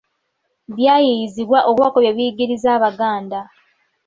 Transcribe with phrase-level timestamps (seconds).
[0.75, 3.39] Byayiiyizibwa okubaako kye biyigiriza Abaganda.